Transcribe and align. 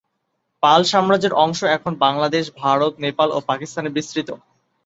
পাল 0.63 0.81
সাম্রাজ্যের 0.91 1.33
অংশ 1.43 1.59
এখন 1.77 1.93
বাংলাদেশ, 1.97 2.45
ভারত, 2.57 2.93
নেপাল, 3.05 3.29
ও 3.31 3.49
পাকিস্তানে 3.49 3.89
বিস্তৃত। 3.97 4.29